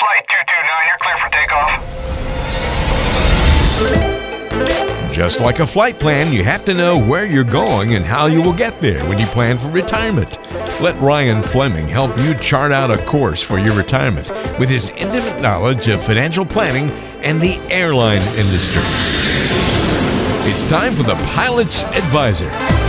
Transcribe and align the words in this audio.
Flight 0.00 0.26
229, 0.30 0.88
you're 0.88 0.96
clear 0.96 1.18
for 1.18 1.28
takeoff. 1.28 1.70
Just 5.12 5.40
like 5.40 5.60
a 5.60 5.66
flight 5.66 6.00
plan, 6.00 6.32
you 6.32 6.42
have 6.42 6.64
to 6.64 6.72
know 6.72 6.96
where 6.98 7.26
you're 7.26 7.44
going 7.44 7.94
and 7.94 8.06
how 8.06 8.24
you 8.24 8.40
will 8.40 8.54
get 8.54 8.80
there 8.80 9.04
when 9.06 9.18
you 9.18 9.26
plan 9.26 9.58
for 9.58 9.68
retirement. 9.68 10.38
Let 10.80 10.98
Ryan 11.02 11.42
Fleming 11.42 11.86
help 11.86 12.18
you 12.22 12.34
chart 12.36 12.72
out 12.72 12.90
a 12.90 12.96
course 13.04 13.42
for 13.42 13.58
your 13.58 13.76
retirement 13.76 14.30
with 14.58 14.70
his 14.70 14.88
intimate 14.96 15.42
knowledge 15.42 15.86
of 15.88 16.02
financial 16.02 16.46
planning 16.46 16.90
and 17.22 17.38
the 17.38 17.58
airline 17.70 18.22
industry. 18.38 18.80
It's 20.48 20.70
time 20.70 20.94
for 20.94 21.02
the 21.02 21.16
Pilot's 21.34 21.84
Advisor. 21.84 22.79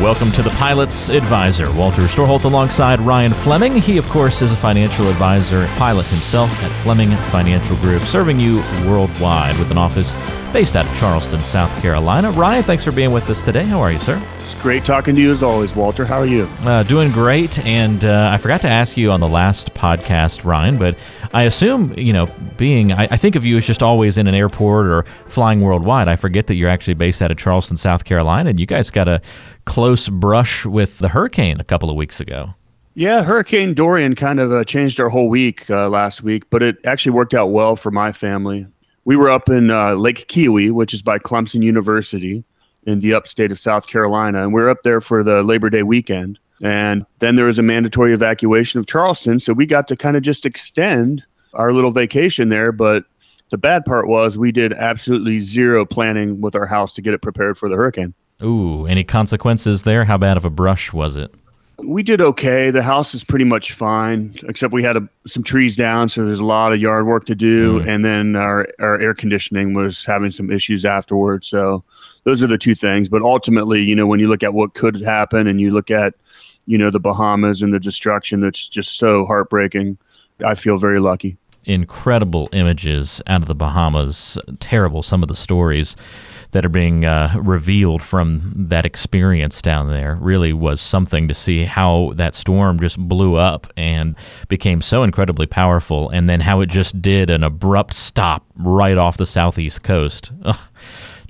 Welcome 0.00 0.30
to 0.32 0.42
the 0.42 0.50
Pilot's 0.50 1.08
Advisor. 1.08 1.72
Walter 1.72 2.02
Storholt 2.02 2.44
alongside 2.44 3.00
Ryan 3.00 3.32
Fleming. 3.32 3.74
He, 3.80 3.98
of 3.98 4.08
course, 4.08 4.42
is 4.42 4.52
a 4.52 4.56
financial 4.56 5.08
advisor, 5.08 5.66
pilot 5.76 6.06
himself 6.06 6.52
at 6.62 6.70
Fleming 6.84 7.10
Financial 7.32 7.74
Group, 7.78 8.02
serving 8.02 8.38
you 8.38 8.58
worldwide 8.86 9.58
with 9.58 9.72
an 9.72 9.76
office 9.76 10.14
based 10.52 10.76
out 10.76 10.86
of 10.86 10.96
Charleston, 11.00 11.40
South 11.40 11.82
Carolina. 11.82 12.30
Ryan, 12.30 12.62
thanks 12.62 12.84
for 12.84 12.92
being 12.92 13.10
with 13.10 13.28
us 13.28 13.42
today. 13.42 13.64
How 13.64 13.80
are 13.80 13.90
you, 13.90 13.98
sir? 13.98 14.22
It's 14.50 14.62
great 14.62 14.82
talking 14.82 15.14
to 15.14 15.20
you 15.20 15.30
as 15.30 15.42
always, 15.42 15.76
Walter. 15.76 16.06
How 16.06 16.16
are 16.16 16.26
you? 16.26 16.44
Uh, 16.60 16.82
doing 16.82 17.12
great. 17.12 17.58
And 17.66 18.02
uh, 18.02 18.30
I 18.32 18.38
forgot 18.38 18.62
to 18.62 18.68
ask 18.68 18.96
you 18.96 19.10
on 19.10 19.20
the 19.20 19.28
last 19.28 19.74
podcast, 19.74 20.42
Ryan, 20.42 20.78
but 20.78 20.96
I 21.34 21.42
assume, 21.42 21.92
you 21.98 22.14
know, 22.14 22.28
being, 22.56 22.90
I, 22.90 23.08
I, 23.10 23.18
think 23.18 23.36
of 23.36 23.44
you 23.44 23.58
as 23.58 23.66
just 23.66 23.82
always 23.82 24.16
in 24.16 24.26
an 24.26 24.34
airport 24.34 24.86
or 24.86 25.02
flying 25.26 25.60
worldwide. 25.60 26.08
I 26.08 26.16
forget 26.16 26.46
that 26.46 26.54
you're 26.54 26.70
actually 26.70 26.94
based 26.94 27.20
out 27.20 27.30
of 27.30 27.36
Charleston, 27.36 27.76
South 27.76 28.06
Carolina, 28.06 28.48
and 28.48 28.58
you 28.58 28.64
guys 28.64 28.90
got 28.90 29.06
a 29.06 29.20
close 29.66 30.08
brush 30.08 30.64
with 30.64 30.98
the 30.98 31.08
hurricane 31.08 31.60
a 31.60 31.64
couple 31.64 31.90
of 31.90 31.96
weeks 31.96 32.18
ago. 32.18 32.54
Yeah, 32.94 33.24
Hurricane 33.24 33.74
Dorian 33.74 34.14
kind 34.14 34.40
of 34.40 34.50
uh, 34.50 34.64
changed 34.64 34.98
our 34.98 35.10
whole 35.10 35.28
week 35.28 35.68
uh, 35.68 35.90
last 35.90 36.22
week, 36.22 36.48
but 36.48 36.62
it 36.62 36.78
actually 36.86 37.12
worked 37.12 37.34
out 37.34 37.48
well 37.48 37.76
for 37.76 37.90
my 37.90 38.12
family 38.12 38.66
we 39.08 39.16
were 39.16 39.30
up 39.30 39.48
in 39.48 39.70
uh, 39.70 39.94
Lake 39.94 40.28
Keowee, 40.28 40.70
which 40.70 40.92
is 40.92 41.02
by 41.02 41.18
Clemson 41.18 41.62
University 41.62 42.44
in 42.88 43.00
the 43.00 43.12
upstate 43.12 43.52
of 43.52 43.58
South 43.58 43.86
Carolina, 43.86 44.42
and 44.42 44.54
we 44.54 44.62
are 44.62 44.70
up 44.70 44.82
there 44.82 45.02
for 45.02 45.22
the 45.22 45.42
Labor 45.42 45.68
Day 45.68 45.82
weekend. 45.82 46.38
And 46.62 47.04
then 47.18 47.36
there 47.36 47.44
was 47.44 47.58
a 47.58 47.62
mandatory 47.62 48.14
evacuation 48.14 48.80
of 48.80 48.86
Charleston, 48.86 49.40
so 49.40 49.52
we 49.52 49.66
got 49.66 49.86
to 49.88 49.96
kind 49.96 50.16
of 50.16 50.22
just 50.22 50.46
extend 50.46 51.22
our 51.52 51.72
little 51.72 51.90
vacation 51.90 52.48
there. 52.48 52.72
But 52.72 53.04
the 53.50 53.58
bad 53.58 53.84
part 53.84 54.08
was 54.08 54.38
we 54.38 54.52
did 54.52 54.72
absolutely 54.72 55.40
zero 55.40 55.84
planning 55.84 56.40
with 56.40 56.56
our 56.56 56.66
house 56.66 56.94
to 56.94 57.02
get 57.02 57.12
it 57.12 57.20
prepared 57.20 57.58
for 57.58 57.68
the 57.68 57.76
hurricane. 57.76 58.14
Ooh, 58.42 58.86
any 58.86 59.04
consequences 59.04 59.82
there? 59.82 60.04
How 60.04 60.16
bad 60.16 60.38
of 60.38 60.46
a 60.46 60.50
brush 60.50 60.92
was 60.92 61.16
it? 61.16 61.32
We 61.84 62.02
did 62.02 62.20
okay. 62.20 62.70
The 62.70 62.82
house 62.82 63.14
is 63.14 63.22
pretty 63.22 63.44
much 63.44 63.72
fine, 63.72 64.36
except 64.48 64.72
we 64.72 64.82
had 64.82 64.96
a, 64.96 65.08
some 65.28 65.44
trees 65.44 65.76
down, 65.76 66.08
so 66.08 66.24
there's 66.24 66.40
a 66.40 66.44
lot 66.44 66.72
of 66.72 66.80
yard 66.80 67.06
work 67.06 67.24
to 67.26 67.36
do. 67.36 67.80
Mm. 67.80 67.88
And 67.88 68.04
then 68.04 68.36
our, 68.36 68.66
our 68.80 69.00
air 69.00 69.14
conditioning 69.14 69.74
was 69.74 70.04
having 70.04 70.32
some 70.32 70.50
issues 70.50 70.84
afterwards. 70.84 71.46
So 71.46 71.84
those 72.24 72.42
are 72.42 72.48
the 72.48 72.58
two 72.58 72.74
things. 72.74 73.08
But 73.08 73.22
ultimately, 73.22 73.82
you 73.82 73.94
know, 73.94 74.06
when 74.06 74.18
you 74.18 74.26
look 74.26 74.42
at 74.42 74.54
what 74.54 74.74
could 74.74 75.00
happen 75.00 75.46
and 75.46 75.60
you 75.60 75.70
look 75.70 75.90
at, 75.90 76.14
you 76.66 76.76
know, 76.76 76.90
the 76.90 77.00
Bahamas 77.00 77.62
and 77.62 77.72
the 77.72 77.78
destruction 77.80 78.40
that's 78.40 78.68
just 78.68 78.98
so 78.98 79.24
heartbreaking, 79.24 79.98
I 80.44 80.56
feel 80.56 80.78
very 80.78 80.98
lucky. 80.98 81.36
Incredible 81.64 82.48
images 82.52 83.22
out 83.26 83.42
of 83.42 83.46
the 83.46 83.54
Bahamas. 83.54 84.36
Terrible, 84.58 85.02
some 85.02 85.22
of 85.22 85.28
the 85.28 85.36
stories 85.36 85.96
that 86.52 86.64
are 86.64 86.70
being 86.70 87.04
uh, 87.04 87.34
revealed 87.38 88.02
from 88.02 88.52
that 88.56 88.86
experience 88.86 89.60
down 89.60 89.88
there 89.88 90.16
really 90.16 90.52
was 90.52 90.80
something 90.80 91.28
to 91.28 91.34
see 91.34 91.64
how 91.64 92.12
that 92.16 92.34
storm 92.34 92.80
just 92.80 92.98
blew 92.98 93.36
up 93.36 93.66
and 93.76 94.16
became 94.48 94.80
so 94.80 95.02
incredibly 95.02 95.46
powerful, 95.46 96.08
and 96.10 96.28
then 96.28 96.40
how 96.40 96.60
it 96.60 96.66
just 96.66 97.00
did 97.02 97.30
an 97.30 97.42
abrupt 97.42 97.94
stop 97.94 98.46
right 98.56 98.96
off 98.96 99.16
the 99.16 99.26
southeast 99.26 99.82
coast. 99.82 100.30
Ugh 100.44 100.58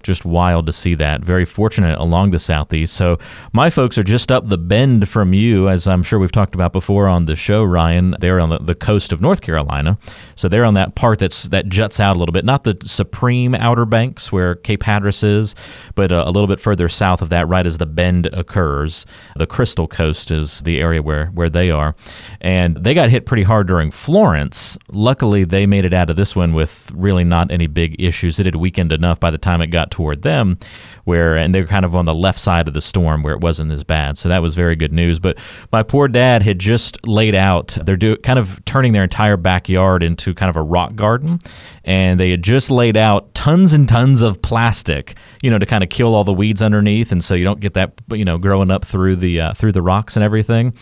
just 0.02 0.24
wild 0.24 0.66
to 0.66 0.72
see 0.72 0.94
that. 0.94 1.22
Very 1.22 1.44
fortunate 1.44 1.98
along 1.98 2.30
the 2.30 2.38
southeast. 2.38 2.94
So 2.94 3.18
my 3.52 3.70
folks 3.70 3.98
are 3.98 4.02
just 4.02 4.30
up 4.32 4.48
the 4.48 4.58
bend 4.58 5.08
from 5.08 5.32
you, 5.32 5.68
as 5.68 5.86
I'm 5.86 6.02
sure 6.02 6.18
we've 6.18 6.32
talked 6.32 6.54
about 6.54 6.72
before 6.72 7.08
on 7.08 7.24
the 7.24 7.36
show, 7.36 7.64
Ryan. 7.64 8.14
They're 8.20 8.40
on 8.40 8.50
the, 8.50 8.58
the 8.58 8.74
coast 8.74 9.12
of 9.12 9.20
North 9.20 9.40
Carolina, 9.40 9.98
so 10.34 10.48
they're 10.48 10.64
on 10.64 10.74
that 10.74 10.94
part 10.94 11.18
that's 11.18 11.44
that 11.44 11.68
juts 11.68 12.00
out 12.00 12.16
a 12.16 12.18
little 12.18 12.32
bit, 12.32 12.44
not 12.44 12.64
the 12.64 12.76
supreme 12.84 13.54
outer 13.54 13.84
banks 13.84 14.32
where 14.32 14.54
Cape 14.54 14.82
Hatteras 14.82 15.24
is, 15.24 15.54
but 15.94 16.12
a, 16.12 16.26
a 16.26 16.30
little 16.30 16.46
bit 16.46 16.60
further 16.60 16.88
south 16.88 17.22
of 17.22 17.28
that, 17.30 17.48
right 17.48 17.66
as 17.66 17.78
the 17.78 17.86
bend 17.86 18.26
occurs. 18.26 19.06
The 19.36 19.46
Crystal 19.46 19.88
Coast 19.88 20.30
is 20.30 20.60
the 20.60 20.80
area 20.80 21.02
where 21.02 21.26
where 21.26 21.50
they 21.50 21.70
are, 21.70 21.94
and 22.40 22.76
they 22.76 22.94
got 22.94 23.10
hit 23.10 23.26
pretty 23.26 23.42
hard 23.42 23.66
during 23.66 23.90
Florence. 23.90 24.78
Luckily, 24.88 25.44
they 25.44 25.66
made 25.66 25.84
it 25.84 25.92
out 25.92 26.10
of 26.10 26.16
this 26.16 26.36
one 26.36 26.54
with 26.54 26.90
really 26.94 27.24
not 27.24 27.50
any 27.50 27.66
big 27.66 28.00
issues. 28.00 28.38
It 28.38 28.46
had 28.46 28.56
weakened 28.56 28.92
enough 28.92 29.20
by 29.20 29.30
the 29.30 29.38
time 29.38 29.60
it 29.60 29.68
got 29.68 29.87
toward 29.90 30.22
them, 30.22 30.58
where 31.04 31.36
and 31.36 31.54
they're 31.54 31.66
kind 31.66 31.84
of 31.84 31.96
on 31.96 32.04
the 32.04 32.14
left 32.14 32.38
side 32.38 32.68
of 32.68 32.74
the 32.74 32.80
storm 32.80 33.22
where 33.22 33.34
it 33.34 33.40
wasn't 33.40 33.72
as 33.72 33.84
bad. 33.84 34.18
So 34.18 34.28
that 34.28 34.42
was 34.42 34.54
very 34.54 34.76
good 34.76 34.92
news. 34.92 35.18
But 35.18 35.38
my 35.72 35.82
poor 35.82 36.08
dad 36.08 36.42
had 36.42 36.58
just 36.58 37.06
laid 37.06 37.34
out. 37.34 37.78
They're 37.82 37.96
do, 37.96 38.16
kind 38.16 38.38
of 38.38 38.64
turning 38.64 38.92
their 38.92 39.04
entire 39.04 39.36
backyard 39.36 40.02
into 40.02 40.34
kind 40.34 40.50
of 40.50 40.56
a 40.56 40.62
rock 40.62 40.94
garden, 40.94 41.38
and 41.84 42.20
they 42.20 42.30
had 42.30 42.42
just 42.42 42.70
laid 42.70 42.96
out 42.96 43.34
tons 43.34 43.72
and 43.72 43.88
tons 43.88 44.22
of 44.22 44.42
plastic, 44.42 45.14
you 45.42 45.50
know, 45.50 45.58
to 45.58 45.66
kind 45.66 45.82
of 45.82 45.90
kill 45.90 46.14
all 46.14 46.24
the 46.24 46.32
weeds 46.32 46.62
underneath, 46.62 47.12
and 47.12 47.24
so 47.24 47.34
you 47.34 47.44
don't 47.44 47.60
get 47.60 47.74
that, 47.74 47.92
you 48.10 48.24
know, 48.24 48.38
growing 48.38 48.70
up 48.70 48.84
through 48.84 49.16
the 49.16 49.40
uh, 49.40 49.52
through 49.54 49.72
the 49.72 49.82
rocks 49.82 50.16
and 50.16 50.24
everything. 50.24 50.72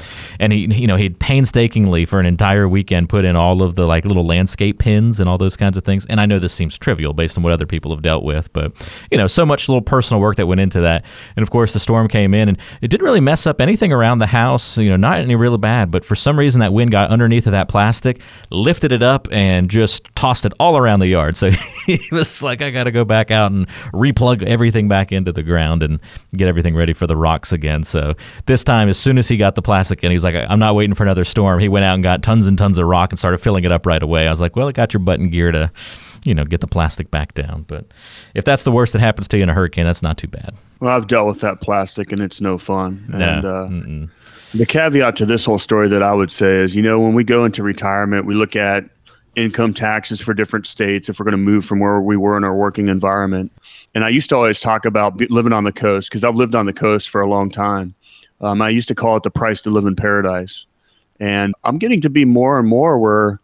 And 0.41 0.53
he, 0.53 0.67
you 0.75 0.87
know, 0.87 0.97
he'd 0.97 1.19
painstakingly 1.19 2.05
for 2.05 2.21
an 2.21 2.27
entire 2.27 2.69
weekend 2.69 3.09
put 3.09 3.25
in 3.25 3.37
all 3.37 3.63
of 3.63 3.77
the 3.77 3.87
like 3.87 4.05
little 4.05 4.25
landscape 4.25 4.79
pins 4.79 5.21
and 5.21 5.29
all 5.29 5.39
those 5.39 5.57
kinds 5.57 5.77
of 5.77 5.85
things. 5.85 6.07
And 6.07 6.21
I 6.21 6.27
know 6.27 6.39
this 6.39 6.53
seems 6.53 6.79
trivial 6.79 7.13
based 7.13 7.37
on 7.39 7.45
what 7.45 7.53
other 7.53 7.67
people 7.67 7.91
have 7.93 8.03
dealt 8.03 8.25
with, 8.25 8.53
but 8.53 8.73
you 9.11 9.19
know, 9.19 9.27
so 9.27 9.47
much 9.47 9.69
little 9.69 9.83
personal 9.83 10.21
work 10.21 10.37
that 10.37 10.47
went 10.47 10.61
into 10.61 10.81
that. 10.81 11.05
And 11.37 11.43
of 11.43 11.51
course, 11.51 11.73
the 11.73 11.81
storm 11.81 12.09
came 12.09 12.35
in, 12.35 12.49
and 12.49 12.59
it 12.83 12.89
didn't 12.89 13.05
really 13.05 13.21
mess 13.21 13.47
up 13.47 13.61
anything 13.61 13.93
around 13.93 14.19
the 14.19 14.27
house. 14.27 14.79
You 14.79 14.91
know, 14.91 14.97
not 14.97 15.21
any 15.21 15.35
really 15.35 15.59
bad, 15.59 15.91
but 15.91 16.05
for 16.05 16.15
some 16.15 16.39
reason 16.39 16.61
that 16.61 16.73
wind 16.73 16.91
got 16.91 17.11
underneath 17.11 17.47
of 17.47 17.53
that 17.53 17.69
plastic, 17.69 18.21
lifted 18.51 18.93
it 18.93 19.03
up, 19.03 19.29
and 19.31 19.71
just 19.71 20.05
tossed 20.15 20.45
it 20.47 20.53
all 20.59 20.77
around 20.77 21.01
the 21.01 21.09
yard. 21.09 21.37
So 21.47 21.51
he 21.87 22.01
was 22.13 22.43
like, 22.43 22.63
I 22.63 22.71
got 22.71 22.85
to 22.85 22.91
go 22.91 23.05
back 23.05 23.31
out 23.31 23.53
and 23.53 23.69
replug 23.93 24.43
everything 24.43 24.89
back 24.89 25.13
into 25.13 25.33
the 25.33 25.43
ground 25.43 25.83
and 25.83 26.01
get 26.33 26.49
everything 26.49 26.75
ready 26.75 26.95
for 26.95 27.07
the 27.07 27.17
rocks 27.17 27.53
again. 27.53 27.83
So 27.83 28.15
this 28.47 28.65
time, 28.65 28.89
as 28.89 28.99
soon 28.99 29.19
as 29.19 29.29
he 29.29 29.37
got 29.37 29.55
the 29.55 29.63
plastic 29.63 30.03
in, 30.03 30.11
he's 30.11 30.25
like, 30.25 30.35
I'm 30.35 30.59
not 30.59 30.75
waiting 30.75 30.95
for 30.95 31.03
another 31.03 31.25
storm. 31.25 31.61
He 31.61 31.69
went 31.69 31.85
out 31.85 31.95
and 31.95 32.03
got 32.03 32.23
tons 32.23 32.47
and 32.47 32.57
tons 32.57 32.79
of 32.79 32.87
rock 32.87 33.13
and 33.13 33.19
started 33.19 33.39
filling 33.39 33.65
it 33.65 33.71
up 33.71 33.87
right 33.87 34.03
away. 34.03 34.27
I 34.27 34.31
was 34.31 34.41
like, 34.41 34.57
well, 34.57 34.69
it 34.69 34.75
got 34.75 34.95
your 34.95 35.01
button 35.01 35.29
gear 35.31 35.53
to 35.53 35.71
you 36.27 36.35
know, 36.35 36.45
get 36.45 36.61
the 36.61 36.67
plastic 36.67 37.11
back 37.11 37.35
down. 37.35 37.63
But 37.63 37.87
if 38.35 38.45
that's 38.45 38.65
the 38.65 38.73
worst 38.73 38.93
that 38.93 39.01
happens 39.01 39.29
to 39.29 39.37
you 39.37 39.43
in 39.43 39.49
a 39.49 39.55
hurricane, 39.55 39.87
that's 39.87 40.03
not 40.03 40.19
too 40.19 40.29
bad. 40.29 40.55
Well, 40.81 40.95
I've 40.95 41.07
dealt 41.07 41.29
with 41.29 41.41
that 41.41 41.61
plastic 41.61 42.13
and 42.13 42.21
it's 42.21 42.41
no 42.41 42.59
fun. 42.59 43.09
And 43.15 43.45
uh, 43.45 43.69
the 44.57 44.67
caveat 44.67 45.17
to 45.17 45.27
this 45.27 45.45
whole 45.45 45.59
story 45.59 45.89
that 45.89 46.03
I 46.03 46.13
would 46.13 46.31
say 46.31 46.57
is, 46.57 46.75
you 46.77 46.83
know, 46.83 47.01
when 47.01 47.15
we 47.15 47.25
go 47.25 47.45
into 47.45 47.63
retirement, 47.63 48.27
we 48.27 48.35
look 48.35 48.57
at 48.57 48.85
income 49.37 49.75
taxes 49.75 50.21
for 50.21 50.33
different 50.35 50.67
states 50.67 51.09
if 51.09 51.21
we're 51.21 51.25
going 51.25 51.33
to 51.33 51.39
move 51.39 51.65
from 51.65 51.79
where 51.79 52.01
we 52.01 52.17
were 52.17 52.37
in 52.37 52.45
our 52.45 52.55
working 52.55 52.89
environment. 52.89 53.53
And 53.95 54.05
I 54.05 54.09
used 54.09 54.31
to 54.31 54.37
always 54.37 54.61
talk 54.61 54.85
about 54.85 55.21
living 55.31 55.53
on 55.53 55.65
the 55.65 55.73
coast 55.73 56.09
because 56.11 56.25
I've 56.25 56.37
lived 56.37 56.55
on 56.55 56.67
the 56.67 56.73
coast 56.73 57.11
for 57.11 57.21
a 57.21 57.29
long 57.29 57.51
time. 57.51 57.95
Um, 58.41 58.61
I 58.61 58.71
used 58.71 58.89
to 58.89 58.95
call 58.95 59.17
it 59.17 59.23
the 59.23 59.31
price 59.31 59.61
to 59.63 59.71
live 59.71 59.87
in 59.87 59.95
paradise. 59.95 60.67
And 61.21 61.55
I'm 61.65 61.79
getting 61.79 62.01
to 62.03 62.11
be 62.11 62.25
more 62.25 62.59
and 62.59 62.69
more 62.69 62.99
where 62.99 63.41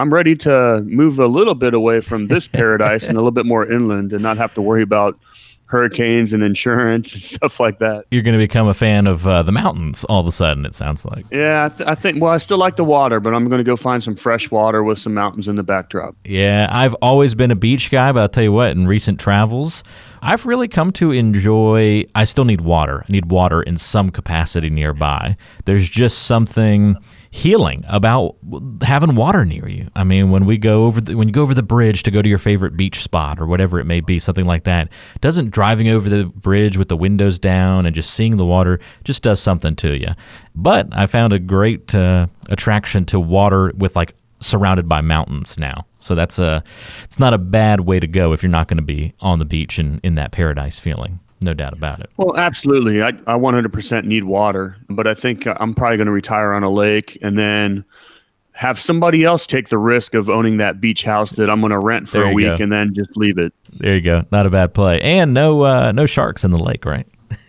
I'm 0.00 0.12
ready 0.12 0.34
to 0.36 0.82
move 0.86 1.18
a 1.18 1.26
little 1.26 1.54
bit 1.54 1.74
away 1.74 2.00
from 2.00 2.28
this 2.28 2.48
paradise 2.48 3.06
and 3.06 3.18
a 3.18 3.20
little 3.20 3.30
bit 3.30 3.44
more 3.44 3.70
inland 3.70 4.12
and 4.14 4.22
not 4.22 4.38
have 4.38 4.54
to 4.54 4.62
worry 4.62 4.82
about 4.82 5.18
hurricanes 5.66 6.32
and 6.32 6.42
insurance 6.42 7.12
and 7.12 7.22
stuff 7.38 7.60
like 7.60 7.78
that. 7.78 8.06
You're 8.10 8.22
going 8.22 8.38
to 8.38 8.42
become 8.42 8.66
a 8.66 8.74
fan 8.74 9.06
of 9.06 9.26
uh, 9.26 9.42
the 9.42 9.52
mountains 9.52 10.04
all 10.04 10.20
of 10.20 10.26
a 10.26 10.32
sudden, 10.32 10.66
it 10.66 10.74
sounds 10.74 11.04
like. 11.04 11.26
Yeah, 11.30 11.66
I, 11.66 11.68
th- 11.68 11.88
I, 11.88 11.94
think, 11.94 12.20
well, 12.20 12.32
I 12.32 12.38
still 12.38 12.58
like 12.58 12.76
the 12.76 12.84
water, 12.84 13.20
but 13.20 13.34
I'm 13.34 13.48
going 13.48 13.58
to 13.58 13.64
go 13.64 13.76
find 13.76 14.02
some 14.02 14.16
fresh 14.16 14.50
water 14.50 14.82
with 14.82 14.98
some 14.98 15.14
mountains 15.14 15.48
in 15.48 15.56
the 15.56 15.62
backdrop. 15.62 16.16
Yeah, 16.24 16.68
I've 16.70 16.94
always 16.94 17.34
been 17.34 17.50
a 17.50 17.56
beach 17.56 17.90
guy, 17.90 18.10
but 18.10 18.20
I'll 18.20 18.28
tell 18.28 18.42
you 18.42 18.52
what, 18.52 18.70
in 18.70 18.86
recent 18.88 19.20
travels, 19.20 19.84
I've 20.22 20.44
really 20.44 20.66
come 20.66 20.92
to 20.92 21.12
enjoy. 21.12 22.04
I 22.14 22.24
still 22.24 22.44
need 22.44 22.62
water. 22.62 23.04
I 23.08 23.12
need 23.12 23.30
water 23.30 23.62
in 23.62 23.76
some 23.76 24.10
capacity 24.10 24.70
nearby. 24.70 25.36
There's 25.66 25.88
just 25.88 26.24
something 26.24 26.96
healing 27.32 27.84
about 27.88 28.36
having 28.82 29.14
water 29.14 29.44
near 29.44 29.68
you. 29.68 29.88
I 29.94 30.02
mean, 30.02 30.30
when 30.30 30.46
we 30.46 30.58
go 30.58 30.84
over 30.84 31.00
the, 31.00 31.14
when 31.14 31.28
you 31.28 31.32
go 31.32 31.42
over 31.42 31.54
the 31.54 31.62
bridge 31.62 32.02
to 32.02 32.10
go 32.10 32.20
to 32.20 32.28
your 32.28 32.38
favorite 32.38 32.76
beach 32.76 33.02
spot 33.02 33.40
or 33.40 33.46
whatever 33.46 33.78
it 33.78 33.84
may 33.84 34.00
be, 34.00 34.18
something 34.18 34.44
like 34.44 34.64
that, 34.64 34.88
doesn't 35.20 35.50
driving 35.50 35.88
over 35.88 36.08
the 36.08 36.24
bridge 36.24 36.76
with 36.76 36.88
the 36.88 36.96
windows 36.96 37.38
down 37.38 37.86
and 37.86 37.94
just 37.94 38.12
seeing 38.14 38.36
the 38.36 38.46
water 38.46 38.80
just 39.04 39.22
does 39.22 39.40
something 39.40 39.76
to 39.76 39.96
you. 39.96 40.08
But 40.56 40.88
I 40.92 41.06
found 41.06 41.32
a 41.32 41.38
great 41.38 41.94
uh, 41.94 42.26
attraction 42.48 43.04
to 43.06 43.20
water 43.20 43.72
with 43.76 43.94
like 43.94 44.14
surrounded 44.40 44.88
by 44.88 45.00
mountains 45.00 45.58
now. 45.58 45.86
So 46.00 46.14
that's 46.14 46.38
a 46.38 46.64
it's 47.04 47.20
not 47.20 47.32
a 47.32 47.38
bad 47.38 47.80
way 47.80 48.00
to 48.00 48.06
go 48.08 48.32
if 48.32 48.42
you're 48.42 48.50
not 48.50 48.66
going 48.66 48.78
to 48.78 48.82
be 48.82 49.14
on 49.20 49.38
the 49.38 49.44
beach 49.44 49.78
and 49.78 50.00
in 50.02 50.16
that 50.16 50.32
paradise 50.32 50.80
feeling. 50.80 51.20
No 51.42 51.54
doubt 51.54 51.72
about 51.72 52.00
it. 52.00 52.10
Well, 52.16 52.36
absolutely. 52.36 53.02
I, 53.02 53.08
I 53.08 53.38
100% 53.38 54.04
need 54.04 54.24
water, 54.24 54.76
but 54.88 55.06
I 55.06 55.14
think 55.14 55.46
I'm 55.46 55.74
probably 55.74 55.96
going 55.96 56.06
to 56.06 56.12
retire 56.12 56.52
on 56.52 56.62
a 56.62 56.70
lake 56.70 57.16
and 57.22 57.38
then 57.38 57.84
have 58.52 58.78
somebody 58.78 59.24
else 59.24 59.46
take 59.46 59.68
the 59.68 59.78
risk 59.78 60.14
of 60.14 60.28
owning 60.28 60.58
that 60.58 60.80
beach 60.80 61.02
house 61.02 61.32
that 61.32 61.48
I'm 61.48 61.60
going 61.60 61.70
to 61.70 61.78
rent 61.78 62.08
for 62.08 62.22
a 62.22 62.32
week 62.32 62.58
go. 62.58 62.62
and 62.62 62.70
then 62.70 62.92
just 62.94 63.16
leave 63.16 63.38
it. 63.38 63.54
There 63.72 63.94
you 63.94 64.02
go. 64.02 64.26
Not 64.30 64.44
a 64.44 64.50
bad 64.50 64.74
play. 64.74 65.00
And 65.00 65.32
no 65.32 65.62
uh, 65.64 65.92
no 65.92 66.04
sharks 66.04 66.44
in 66.44 66.50
the 66.50 66.62
lake, 66.62 66.84
right? 66.84 67.06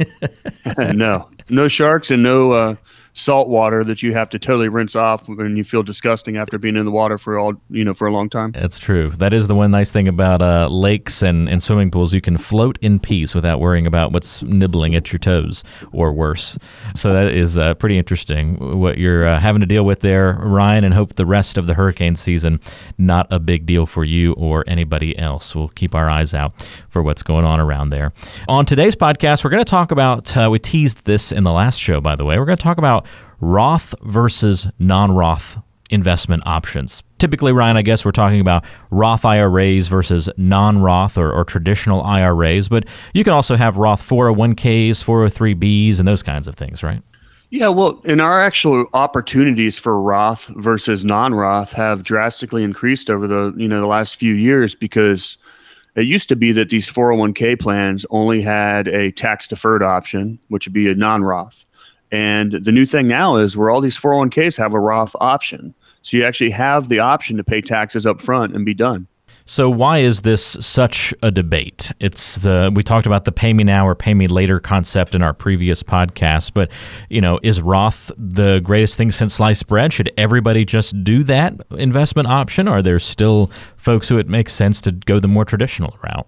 no. 0.78 1.30
No 1.50 1.68
sharks 1.68 2.12
and 2.12 2.24
no 2.24 2.52
uh, 2.52 2.76
salt 3.14 3.48
water 3.48 3.84
that 3.84 4.02
you 4.02 4.14
have 4.14 4.30
to 4.30 4.40
totally 4.40 4.70
rinse 4.70 4.96
off 4.96 5.28
and 5.28 5.58
you 5.58 5.64
feel 5.64 5.84
disgusting 5.84 6.38
after 6.38 6.58
being 6.58 6.76
in 6.76 6.86
the 6.86 6.92
water 6.92 7.18
for 7.18 7.38
all 7.38 7.54
you 7.70 7.84
know 7.84 7.94
for 7.94 8.08
a 8.08 8.12
long 8.12 8.30
time. 8.30 8.52
That's 8.52 8.80
true. 8.80 9.10
That 9.10 9.34
is 9.34 9.48
the 9.48 9.56
one 9.56 9.72
nice 9.72 9.92
thing 9.92 10.08
about 10.08 10.42
uh, 10.42 10.68
lakes 10.70 11.22
and, 11.22 11.50
and 11.50 11.62
swimming 11.62 11.92
pools. 11.92 12.14
You 12.14 12.22
can 12.22 12.38
float 12.38 12.78
in 12.82 13.00
peace 13.00 13.36
without 13.36 13.60
worrying 13.60 13.88
about 13.88 14.12
what's 14.12 14.44
nibbling 14.44 14.96
at 14.96 15.12
your 15.12 15.20
toes 15.20 15.64
or 15.92 16.14
worse. 16.14 16.58
So 16.96 17.14
that 17.14 17.34
is 17.34 17.58
uh, 17.58 17.74
pretty 17.76 17.98
interesting 17.98 18.80
what 18.80 18.98
you're 18.98 19.28
uh, 19.28 19.40
having 19.40 19.62
to 19.62 19.66
deal 19.68 19.86
with 19.86 20.00
there, 20.00 20.34
Ryan. 20.34 20.84
And 20.84 20.94
hope 20.94 21.16
the 21.16 21.26
rest 21.26 21.58
of 21.58 21.68
the 21.68 21.74
hurricane 21.74 22.16
season 22.16 22.60
not 22.98 23.28
a 23.32 23.40
big 23.40 23.66
deal 23.66 23.86
for 23.86 24.04
you 24.04 24.34
or 24.34 24.64
anybody 24.68 25.18
else. 25.18 25.56
We'll 25.56 25.70
keep 25.70 25.96
our 25.96 26.10
eyes 26.10 26.34
out 26.34 26.62
for 26.90 27.02
what's 27.02 27.24
going 27.24 27.46
on 27.46 27.60
around 27.60 27.90
there. 27.90 28.14
On 28.48 28.66
today's 28.66 28.96
podcast, 28.96 29.44
we're 29.44 29.50
going 29.50 29.64
to 29.64 29.70
talk 29.70 29.92
about. 29.92 30.36
Uh, 30.36 30.50
we 30.50 30.60
teased 30.60 31.06
this 31.06 31.32
in 31.32 31.44
the 31.44 31.52
last 31.52 31.78
show, 31.78 32.02
by 32.02 32.16
the 32.16 32.26
way. 32.26 32.40
We're 32.40 32.46
going 32.46 32.58
to 32.58 32.64
talk 32.64 32.78
about 32.78 33.06
Roth 33.42 33.94
versus 34.04 34.68
non 34.80 35.12
Roth 35.12 35.58
investment 35.90 36.44
options. 36.46 37.04
Typically, 37.18 37.52
Ryan, 37.52 37.76
I 37.78 37.82
guess 37.82 38.06
we're 38.06 38.12
talking 38.12 38.40
about 38.40 38.64
Roth 38.90 39.26
IRAs 39.26 39.88
versus 39.88 40.30
non 40.38 40.82
Roth 40.82 41.18
or, 41.18 41.32
or, 41.32 41.44
traditional 41.44 42.02
IRAs, 42.04 42.70
but 42.70 42.86
you 43.14 43.24
can 43.24 43.34
also 43.34 43.56
have 43.58 43.78
Roth 43.78 44.02
401ks, 44.08 45.04
403bs, 45.04 46.00
and 46.00 46.08
those 46.08 46.24
kinds 46.24 46.48
of 46.48 46.56
things, 46.56 46.82
right? 46.82 47.04
Yeah, 47.50 47.68
well, 47.68 48.02
and 48.06 48.22
our 48.22 48.42
actual 48.42 48.86
opportunities 48.94 49.78
for 49.78 50.02
Roth 50.02 50.48
versus 50.56 51.04
non-Roth 51.04 51.74
have 51.74 52.04
drastically 52.04 52.64
increased 52.64 53.10
over 53.10 53.28
the 53.28 53.54
you 53.58 53.68
know 53.68 53.82
the 53.82 53.88
last 53.88 54.16
few 54.16 54.34
years 54.34 54.74
because 54.74 55.38
it 55.96 56.04
used 56.04 56.30
to 56.30 56.38
be 56.38 56.54
that 56.54 56.70
these 56.70 56.88
401k 56.88 57.60
plans 57.60 58.06
only 58.10 58.42
had 58.42 58.88
a 58.88 59.12
tax 59.12 59.48
deferred 59.48 59.84
option, 59.84 60.40
which 60.48 60.66
would 60.66 60.74
be 60.74 60.90
a 60.90 60.96
non-Roth. 60.96 61.66
And 62.12 62.52
the 62.52 62.72
new 62.72 62.86
thing 62.86 63.08
now 63.08 63.38
is 63.38 63.56
where 63.56 63.70
all 63.70 63.82
these 63.82 63.98
401ks 63.98 64.58
have 64.58 64.74
a 64.74 64.80
Roth 64.80 65.16
option. 65.22 65.74
So 66.02 66.18
you 66.18 66.26
actually 66.26 66.52
have 66.52 66.90
the 66.90 67.00
option 67.00 67.38
to 67.38 67.44
pay 67.44 67.62
taxes 67.62 68.06
up 68.06 68.22
front 68.22 68.56
and 68.56 68.66
be 68.66 68.74
done. 68.74 69.08
So 69.46 69.70
why 69.70 70.00
is 70.00 70.22
this 70.22 70.44
such 70.44 71.14
a 71.24 71.32
debate? 71.32 71.92
It's 72.00 72.36
the 72.36 72.72
we 72.74 72.84
talked 72.84 73.08
about 73.08 73.26
the 73.26 73.32
pay 73.32 73.54
me 73.54 73.64
now 73.64 73.88
or 73.88 73.96
pay 73.96 74.14
me 74.14 74.28
later 74.28 74.60
concept 74.60 75.16
in 75.16 75.24
our 75.24 75.34
previous 75.34 75.84
podcast, 75.84 76.54
but 76.54 76.72
you 77.10 77.22
know, 77.22 77.40
is 77.42 77.62
Roth 77.62 78.12
the 78.18 78.60
greatest 78.64 78.98
thing 78.98 79.12
since 79.12 79.36
sliced 79.36 79.68
bread? 79.68 79.94
Should 79.94 80.12
everybody 80.18 80.64
just 80.64 81.04
do 81.04 81.24
that 81.24 81.56
investment 81.72 82.28
option? 82.28 82.68
Or 82.68 82.78
are 82.78 82.82
there 82.82 83.00
still 83.00 83.52
folks 83.78 84.10
who 84.10 84.18
it 84.18 84.30
makes 84.30 84.54
sense 84.54 84.80
to 84.82 84.92
go 84.92 85.20
the 85.20 85.28
more 85.28 85.46
traditional 85.46 85.98
route? 86.04 86.28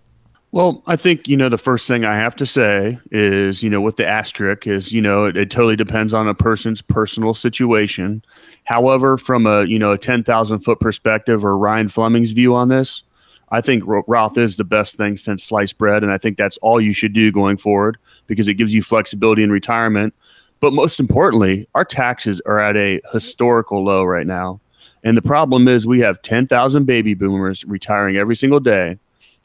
Well, 0.53 0.83
I 0.85 0.97
think, 0.97 1.27
you 1.27 1.35
know, 1.35 1.50
the 1.50 1.57
first 1.57 1.88
thing 1.88 2.05
I 2.05 2.15
have 2.15 2.35
to 2.35 2.45
say 2.45 3.00
is, 3.09 3.63
you 3.63 3.71
know, 3.71 3.81
with 3.81 3.95
the 3.95 4.05
asterisk 4.05 4.67
is, 4.67 4.94
you 4.94 5.01
know, 5.01 5.25
it, 5.25 5.35
it 5.35 5.50
totally 5.50 5.75
depends 5.75 6.13
on 6.13 6.27
a 6.27 6.35
person's 6.35 6.79
personal 6.79 7.33
situation. 7.33 8.23
However, 8.63 9.17
from 9.17 9.47
a, 9.47 9.63
you 9.65 9.79
know, 9.79 9.94
a 9.94 9.97
10,000 9.97 10.59
foot 10.59 10.79
perspective 10.79 11.44
or 11.44 11.57
Ryan 11.57 11.89
Fleming's 11.89 12.33
view 12.33 12.53
on 12.53 12.69
this, 12.69 13.01
I 13.50 13.61
think 13.61 13.83
Roth 13.88 14.38
is 14.38 14.57
the 14.57 14.63
best 14.63 14.95
thing 14.95 15.17
since 15.17 15.44
sliced 15.44 15.79
bread. 15.79 16.03
And 16.03 16.11
I 16.11 16.19
think 16.19 16.38
that's 16.38 16.57
all 16.57 16.79
you 16.79 16.94
should 16.94 17.13
do 17.13 17.31
going 17.31 17.57
forward 17.57 17.97
because 18.27 18.47
it 18.47 18.53
gives 18.53 18.75
you 18.75 18.83
flexibility 18.83 19.41
in 19.41 19.50
retirement. 19.50 20.13
But 20.59 20.73
most 20.73 21.00
importantly, 21.00 21.67
our 21.73 21.83
taxes 21.83 22.39
are 22.45 22.59
at 22.59 22.77
a 22.77 23.01
historical 23.11 23.83
low 23.83 24.03
right 24.03 24.27
now. 24.27 24.61
And 25.03 25.17
the 25.17 25.23
problem 25.23 25.67
is 25.67 25.88
we 25.88 26.01
have 26.01 26.21
10,000 26.21 26.85
baby 26.85 27.15
boomers 27.15 27.65
retiring 27.65 28.17
every 28.17 28.35
single 28.35 28.59
day 28.59 29.00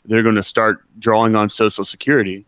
they're 0.09 0.23
going 0.23 0.35
to 0.35 0.43
start 0.43 0.85
drawing 0.99 1.37
on 1.37 1.51
Social 1.51 1.85
Security. 1.85 2.47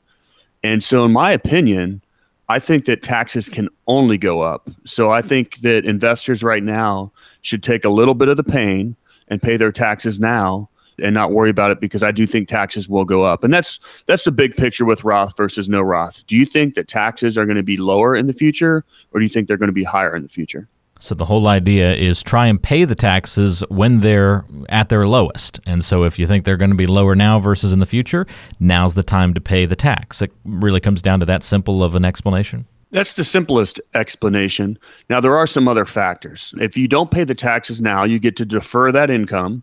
And 0.62 0.82
so, 0.82 1.04
in 1.04 1.12
my 1.12 1.30
opinion, 1.30 2.02
I 2.48 2.58
think 2.58 2.86
that 2.86 3.02
taxes 3.02 3.48
can 3.48 3.68
only 3.86 4.18
go 4.18 4.40
up. 4.40 4.68
So, 4.84 5.10
I 5.10 5.22
think 5.22 5.58
that 5.58 5.84
investors 5.84 6.42
right 6.42 6.62
now 6.62 7.12
should 7.42 7.62
take 7.62 7.84
a 7.84 7.88
little 7.88 8.14
bit 8.14 8.28
of 8.28 8.36
the 8.36 8.44
pain 8.44 8.96
and 9.28 9.40
pay 9.40 9.56
their 9.56 9.72
taxes 9.72 10.18
now 10.18 10.68
and 11.02 11.14
not 11.14 11.32
worry 11.32 11.50
about 11.50 11.70
it 11.70 11.80
because 11.80 12.02
I 12.02 12.10
do 12.10 12.26
think 12.26 12.48
taxes 12.48 12.88
will 12.88 13.04
go 13.04 13.22
up. 13.22 13.44
And 13.44 13.52
that's 13.52 13.80
that's 14.06 14.24
the 14.24 14.32
big 14.32 14.56
picture 14.56 14.84
with 14.84 15.04
Roth 15.04 15.36
versus 15.36 15.68
no 15.68 15.80
Roth. 15.80 16.26
Do 16.26 16.36
you 16.36 16.44
think 16.44 16.74
that 16.74 16.88
taxes 16.88 17.38
are 17.38 17.46
going 17.46 17.56
to 17.56 17.62
be 17.62 17.76
lower 17.76 18.14
in 18.14 18.26
the 18.26 18.32
future 18.32 18.84
or 19.12 19.20
do 19.20 19.24
you 19.24 19.30
think 19.30 19.48
they're 19.48 19.56
going 19.56 19.68
to 19.68 19.72
be 19.72 19.84
higher 19.84 20.14
in 20.14 20.22
the 20.22 20.28
future? 20.28 20.68
So 21.00 21.14
the 21.14 21.24
whole 21.24 21.48
idea 21.48 21.94
is 21.94 22.22
try 22.22 22.46
and 22.46 22.62
pay 22.62 22.84
the 22.84 22.94
taxes 22.94 23.64
when 23.70 24.00
they're 24.00 24.44
at 24.68 24.90
their 24.90 25.06
lowest. 25.06 25.58
And 25.66 25.82
so 25.82 26.04
if 26.04 26.18
you 26.18 26.26
think 26.26 26.44
they're 26.44 26.58
going 26.58 26.70
to 26.70 26.76
be 26.76 26.86
lower 26.86 27.16
now 27.16 27.40
versus 27.40 27.72
in 27.72 27.78
the 27.78 27.86
future, 27.86 28.26
now's 28.60 28.94
the 28.94 29.02
time 29.02 29.32
to 29.32 29.40
pay 29.40 29.64
the 29.64 29.74
tax. 29.74 30.20
It 30.20 30.30
really 30.44 30.78
comes 30.78 31.00
down 31.00 31.18
to 31.20 31.26
that 31.26 31.42
simple 31.42 31.82
of 31.82 31.94
an 31.94 32.04
explanation. 32.04 32.66
That's 32.90 33.14
the 33.14 33.24
simplest 33.24 33.80
explanation. 33.94 34.78
Now 35.08 35.20
there 35.20 35.36
are 35.38 35.46
some 35.46 35.68
other 35.68 35.86
factors. 35.86 36.52
If 36.60 36.76
you 36.76 36.86
don't 36.86 37.10
pay 37.10 37.24
the 37.24 37.34
taxes 37.34 37.80
now, 37.80 38.04
you 38.04 38.18
get 38.18 38.36
to 38.36 38.44
defer 38.44 38.92
that 38.92 39.10
income. 39.10 39.62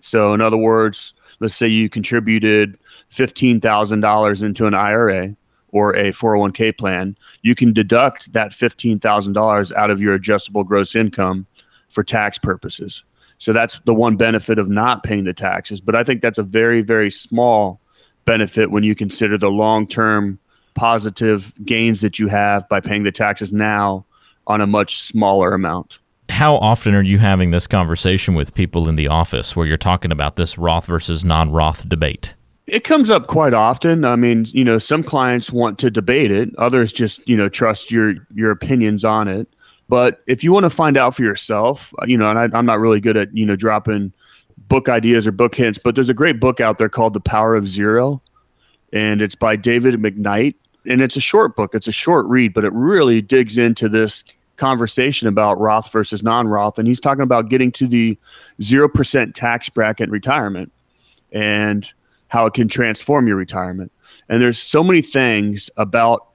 So 0.00 0.34
in 0.34 0.40
other 0.40 0.56
words, 0.56 1.14
let's 1.38 1.54
say 1.54 1.68
you 1.68 1.88
contributed 1.88 2.78
$15,000 3.12 4.42
into 4.42 4.66
an 4.66 4.74
IRA 4.74 5.36
or 5.74 5.94
a 5.96 6.12
401k 6.12 6.78
plan, 6.78 7.18
you 7.42 7.56
can 7.56 7.72
deduct 7.72 8.32
that 8.32 8.52
$15,000 8.52 9.72
out 9.72 9.90
of 9.90 10.00
your 10.00 10.14
adjustable 10.14 10.62
gross 10.62 10.94
income 10.94 11.46
for 11.88 12.04
tax 12.04 12.38
purposes. 12.38 13.02
So 13.38 13.52
that's 13.52 13.80
the 13.80 13.92
one 13.92 14.16
benefit 14.16 14.60
of 14.60 14.68
not 14.68 15.02
paying 15.02 15.24
the 15.24 15.34
taxes. 15.34 15.80
But 15.80 15.96
I 15.96 16.04
think 16.04 16.22
that's 16.22 16.38
a 16.38 16.44
very, 16.44 16.80
very 16.80 17.10
small 17.10 17.80
benefit 18.24 18.70
when 18.70 18.84
you 18.84 18.94
consider 18.94 19.36
the 19.36 19.50
long 19.50 19.88
term 19.88 20.38
positive 20.74 21.52
gains 21.64 22.00
that 22.02 22.20
you 22.20 22.28
have 22.28 22.68
by 22.68 22.78
paying 22.78 23.02
the 23.02 23.12
taxes 23.12 23.52
now 23.52 24.06
on 24.46 24.60
a 24.60 24.66
much 24.68 25.00
smaller 25.00 25.54
amount. 25.54 25.98
How 26.28 26.54
often 26.56 26.94
are 26.94 27.02
you 27.02 27.18
having 27.18 27.50
this 27.50 27.66
conversation 27.66 28.34
with 28.34 28.54
people 28.54 28.88
in 28.88 28.94
the 28.94 29.08
office 29.08 29.56
where 29.56 29.66
you're 29.66 29.76
talking 29.76 30.12
about 30.12 30.36
this 30.36 30.56
Roth 30.56 30.86
versus 30.86 31.24
non 31.24 31.50
Roth 31.50 31.88
debate? 31.88 32.34
It 32.66 32.84
comes 32.84 33.10
up 33.10 33.26
quite 33.26 33.52
often. 33.52 34.04
I 34.04 34.16
mean, 34.16 34.46
you 34.48 34.64
know, 34.64 34.78
some 34.78 35.02
clients 35.02 35.52
want 35.52 35.78
to 35.80 35.90
debate 35.90 36.30
it, 36.30 36.54
others 36.56 36.92
just, 36.92 37.26
you 37.28 37.36
know, 37.36 37.48
trust 37.48 37.90
your 37.90 38.14
your 38.34 38.50
opinions 38.50 39.04
on 39.04 39.28
it. 39.28 39.48
But 39.88 40.22
if 40.26 40.42
you 40.42 40.50
want 40.52 40.64
to 40.64 40.70
find 40.70 40.96
out 40.96 41.14
for 41.14 41.22
yourself, 41.22 41.92
uh, 42.00 42.06
you 42.06 42.16
know, 42.16 42.30
and 42.30 42.38
I, 42.38 42.58
I'm 42.58 42.64
not 42.64 42.78
really 42.78 43.00
good 43.00 43.16
at, 43.16 43.36
you 43.36 43.44
know, 43.44 43.54
dropping 43.54 44.12
book 44.68 44.88
ideas 44.88 45.26
or 45.26 45.32
book 45.32 45.54
hints, 45.54 45.78
but 45.78 45.94
there's 45.94 46.08
a 46.08 46.14
great 46.14 46.40
book 46.40 46.58
out 46.58 46.78
there 46.78 46.88
called 46.88 47.12
The 47.12 47.20
Power 47.20 47.54
of 47.54 47.68
Zero, 47.68 48.22
and 48.92 49.20
it's 49.20 49.34
by 49.34 49.56
David 49.56 49.94
McKnight. 49.96 50.54
And 50.86 51.00
it's 51.00 51.16
a 51.16 51.20
short 51.20 51.56
book, 51.56 51.74
it's 51.74 51.88
a 51.88 51.92
short 51.92 52.26
read, 52.26 52.52
but 52.52 52.64
it 52.64 52.72
really 52.72 53.22
digs 53.22 53.56
into 53.56 53.88
this 53.88 54.22
conversation 54.56 55.28
about 55.28 55.58
Roth 55.58 55.90
versus 55.90 56.22
non 56.22 56.46
Roth. 56.46 56.78
And 56.78 56.86
he's 56.86 57.00
talking 57.00 57.22
about 57.22 57.48
getting 57.48 57.72
to 57.72 57.86
the 57.86 58.18
0% 58.60 59.34
tax 59.34 59.68
bracket 59.68 60.10
retirement. 60.10 60.72
And 61.32 61.90
how 62.28 62.46
it 62.46 62.54
can 62.54 62.68
transform 62.68 63.26
your 63.26 63.36
retirement. 63.36 63.92
And 64.28 64.40
there's 64.40 64.58
so 64.58 64.82
many 64.82 65.02
things 65.02 65.70
about 65.76 66.28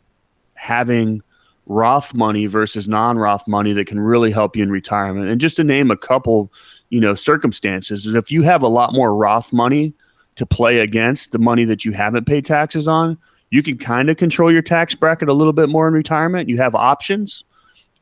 having 0.55 1.21
Roth 1.65 2.13
money 2.13 2.47
versus 2.47 2.87
non-Roth 2.87 3.47
money 3.47 3.73
that 3.73 3.85
can 3.85 3.99
really 3.99 4.31
help 4.31 4.55
you 4.55 4.63
in 4.63 4.71
retirement. 4.71 5.29
And 5.29 5.39
just 5.39 5.55
to 5.57 5.63
name 5.63 5.91
a 5.91 5.97
couple, 5.97 6.51
you 6.89 6.99
know, 6.99 7.13
circumstances 7.13 8.05
is 8.05 8.15
if 8.15 8.31
you 8.31 8.41
have 8.41 8.63
a 8.63 8.67
lot 8.67 8.93
more 8.93 9.15
Roth 9.15 9.53
money 9.53 9.93
to 10.35 10.45
play 10.45 10.79
against 10.79 11.31
the 11.31 11.39
money 11.39 11.65
that 11.65 11.85
you 11.85 11.91
haven't 11.91 12.25
paid 12.25 12.45
taxes 12.45 12.87
on, 12.87 13.17
you 13.51 13.61
can 13.61 13.77
kind 13.77 14.09
of 14.09 14.17
control 14.17 14.51
your 14.51 14.61
tax 14.61 14.95
bracket 14.95 15.29
a 15.29 15.33
little 15.33 15.53
bit 15.53 15.69
more 15.69 15.87
in 15.87 15.93
retirement. 15.93 16.49
You 16.49 16.57
have 16.57 16.75
options. 16.75 17.43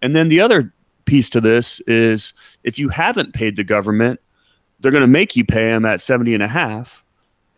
And 0.02 0.16
then 0.16 0.30
the 0.30 0.40
other 0.40 0.74
piece 1.06 1.30
to 1.32 1.42
this 1.42 1.80
is 1.82 2.34
if 2.64 2.78
you 2.78 2.90
haven't 2.90 3.34
paid 3.34 3.56
the 3.56 3.64
government, 3.64 4.20
they're 4.80 4.92
going 4.92 5.02
to 5.02 5.08
make 5.08 5.36
you 5.36 5.44
pay 5.44 5.70
them 5.70 5.86
at 5.86 6.02
70 6.02 6.34
and 6.34 6.44
a 6.44 6.48
half 6.48 7.04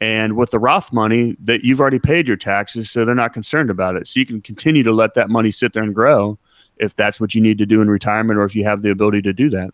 and 0.02 0.38
with 0.38 0.52
the 0.52 0.60
Roth 0.60 0.94
money, 0.94 1.36
that 1.42 1.64
you've 1.64 1.82
already 1.82 2.00
paid 2.00 2.28
your 2.28 2.38
taxes, 2.38 2.90
so 2.90 3.04
they're 3.04 3.16
not 3.16 3.34
concerned 3.34 3.70
about 3.70 3.96
it. 3.96 4.08
So 4.08 4.20
you 4.20 4.26
can 4.26 4.42
continue 4.42 4.84
to 4.84 4.94
let 4.94 5.14
that 5.16 5.30
money 5.30 5.52
sit 5.52 5.74
there 5.74 5.84
and 5.84 5.94
grow 5.94 6.40
if 6.78 6.96
that's 6.96 7.20
what 7.20 7.36
you 7.36 7.42
need 7.42 7.58
to 7.58 7.66
do 7.66 7.82
in 7.82 7.90
retirement 7.90 8.40
or 8.40 8.44
if 8.44 8.56
you 8.56 8.64
have 8.64 8.82
the 8.82 8.90
ability 8.90 9.22
to 9.24 9.34
do 9.34 9.50
that. 9.50 9.72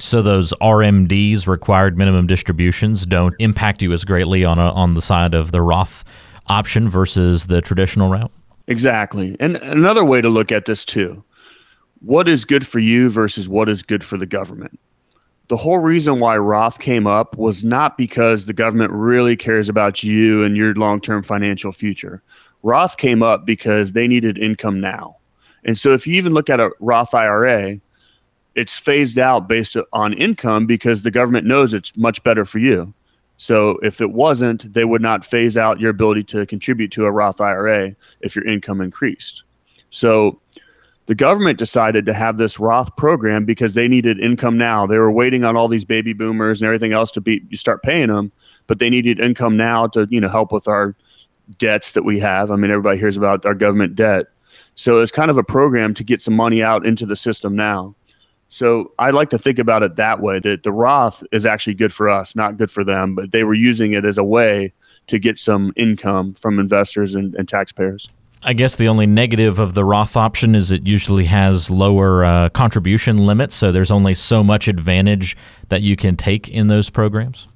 So 0.00 0.20
those 0.20 0.52
RMDs, 0.60 1.46
required 1.46 1.96
minimum 1.96 2.26
distributions, 2.26 3.06
don't 3.06 3.34
impact 3.38 3.80
you 3.80 3.92
as 3.92 4.04
greatly 4.04 4.44
on 4.44 4.58
a, 4.58 4.70
on 4.72 4.94
the 4.94 5.02
side 5.02 5.32
of 5.32 5.52
the 5.52 5.62
Roth 5.62 6.04
option 6.48 6.88
versus 6.88 7.46
the 7.46 7.60
traditional 7.60 8.10
route. 8.10 8.32
Exactly. 8.66 9.36
And 9.40 9.56
another 9.56 10.04
way 10.04 10.20
to 10.20 10.28
look 10.28 10.52
at 10.52 10.66
this 10.66 10.84
too. 10.84 11.24
What 12.00 12.28
is 12.28 12.44
good 12.44 12.66
for 12.66 12.78
you 12.78 13.10
versus 13.10 13.48
what 13.48 13.68
is 13.68 13.82
good 13.82 14.04
for 14.04 14.16
the 14.16 14.26
government? 14.26 14.78
The 15.48 15.56
whole 15.56 15.78
reason 15.78 16.20
why 16.20 16.36
Roth 16.36 16.78
came 16.78 17.06
up 17.06 17.36
was 17.36 17.64
not 17.64 17.96
because 17.96 18.44
the 18.44 18.52
government 18.52 18.92
really 18.92 19.36
cares 19.36 19.68
about 19.68 20.02
you 20.02 20.44
and 20.44 20.56
your 20.56 20.74
long 20.74 21.00
term 21.00 21.22
financial 21.22 21.72
future. 21.72 22.22
Roth 22.62 22.96
came 22.98 23.22
up 23.22 23.46
because 23.46 23.92
they 23.92 24.06
needed 24.06 24.36
income 24.36 24.80
now. 24.80 25.16
And 25.64 25.78
so 25.78 25.92
if 25.92 26.06
you 26.06 26.14
even 26.16 26.34
look 26.34 26.50
at 26.50 26.60
a 26.60 26.70
Roth 26.80 27.14
IRA, 27.14 27.80
it's 28.54 28.74
phased 28.74 29.18
out 29.18 29.48
based 29.48 29.76
on 29.92 30.12
income 30.14 30.66
because 30.66 31.02
the 31.02 31.10
government 31.10 31.46
knows 31.46 31.72
it's 31.72 31.96
much 31.96 32.22
better 32.22 32.44
for 32.44 32.58
you. 32.58 32.92
So 33.38 33.78
if 33.82 34.00
it 34.00 34.10
wasn't, 34.10 34.72
they 34.72 34.84
would 34.84 35.00
not 35.00 35.24
phase 35.24 35.56
out 35.56 35.80
your 35.80 35.90
ability 35.90 36.24
to 36.24 36.44
contribute 36.44 36.90
to 36.92 37.06
a 37.06 37.12
Roth 37.12 37.40
IRA 37.40 37.94
if 38.20 38.34
your 38.34 38.46
income 38.46 38.80
increased. 38.80 39.44
So 39.90 40.40
the 41.08 41.14
government 41.14 41.58
decided 41.58 42.04
to 42.04 42.12
have 42.12 42.36
this 42.36 42.60
Roth 42.60 42.94
program 42.96 43.46
because 43.46 43.72
they 43.72 43.88
needed 43.88 44.20
income 44.20 44.58
now. 44.58 44.86
They 44.86 44.98
were 44.98 45.10
waiting 45.10 45.42
on 45.42 45.56
all 45.56 45.66
these 45.66 45.86
baby 45.86 46.12
boomers 46.12 46.60
and 46.60 46.66
everything 46.66 46.92
else 46.92 47.10
to 47.12 47.22
be 47.22 47.42
start 47.54 47.82
paying 47.82 48.08
them, 48.08 48.30
but 48.66 48.78
they 48.78 48.90
needed 48.90 49.18
income 49.18 49.56
now 49.56 49.86
to, 49.88 50.06
you 50.10 50.20
know, 50.20 50.28
help 50.28 50.52
with 50.52 50.68
our 50.68 50.94
debts 51.56 51.92
that 51.92 52.02
we 52.02 52.20
have. 52.20 52.50
I 52.50 52.56
mean, 52.56 52.70
everybody 52.70 52.98
hears 52.98 53.16
about 53.16 53.46
our 53.46 53.54
government 53.54 53.96
debt. 53.96 54.26
So 54.74 55.00
it's 55.00 55.10
kind 55.10 55.30
of 55.30 55.38
a 55.38 55.42
program 55.42 55.94
to 55.94 56.04
get 56.04 56.20
some 56.20 56.34
money 56.34 56.62
out 56.62 56.84
into 56.84 57.06
the 57.06 57.16
system 57.16 57.56
now. 57.56 57.96
So 58.50 58.92
I 58.98 59.08
like 59.08 59.30
to 59.30 59.38
think 59.38 59.58
about 59.58 59.82
it 59.82 59.96
that 59.96 60.20
way 60.20 60.40
that 60.40 60.62
the 60.62 60.72
Roth 60.72 61.24
is 61.32 61.46
actually 61.46 61.74
good 61.74 61.92
for 61.92 62.10
us, 62.10 62.36
not 62.36 62.58
good 62.58 62.70
for 62.70 62.84
them, 62.84 63.14
but 63.14 63.32
they 63.32 63.44
were 63.44 63.54
using 63.54 63.94
it 63.94 64.04
as 64.04 64.18
a 64.18 64.24
way 64.24 64.74
to 65.06 65.18
get 65.18 65.38
some 65.38 65.72
income 65.74 66.34
from 66.34 66.58
investors 66.58 67.14
and, 67.14 67.34
and 67.34 67.48
taxpayers. 67.48 68.08
I 68.42 68.52
guess 68.52 68.76
the 68.76 68.88
only 68.88 69.06
negative 69.06 69.58
of 69.58 69.74
the 69.74 69.84
Roth 69.84 70.16
option 70.16 70.54
is 70.54 70.70
it 70.70 70.86
usually 70.86 71.24
has 71.24 71.70
lower 71.70 72.24
uh, 72.24 72.48
contribution 72.50 73.16
limits, 73.16 73.54
so 73.54 73.72
there's 73.72 73.90
only 73.90 74.14
so 74.14 74.44
much 74.44 74.68
advantage 74.68 75.36
that 75.70 75.82
you 75.82 75.96
can 75.96 76.16
take 76.16 76.48
in 76.48 76.68
those 76.68 76.88
programs. 76.88 77.48